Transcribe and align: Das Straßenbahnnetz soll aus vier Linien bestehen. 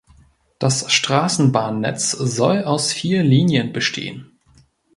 Das 0.57 0.91
Straßenbahnnetz 0.91 2.09
soll 2.13 2.63
aus 2.63 2.91
vier 2.91 3.21
Linien 3.21 3.71
bestehen. 3.71 4.31